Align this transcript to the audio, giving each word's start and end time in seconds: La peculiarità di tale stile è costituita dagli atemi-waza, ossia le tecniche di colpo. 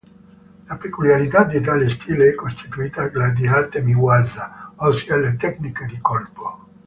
La 0.67 0.77
peculiarità 0.77 1.43
di 1.43 1.59
tale 1.61 1.87
stile 1.91 2.29
è 2.29 2.33
costituita 2.33 3.07
dagli 3.07 3.45
atemi-waza, 3.45 4.71
ossia 4.77 5.15
le 5.17 5.35
tecniche 5.35 5.85
di 5.85 5.99
colpo. 5.99 6.67